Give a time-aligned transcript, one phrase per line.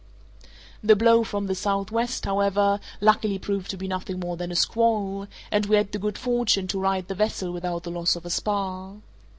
[0.83, 5.27] The blow from the southwest, however, luckily proved to be nothing more than a squall,
[5.51, 8.31] and we had the good fortune to right the vessel without the loss of a
[8.31, 8.95] spar.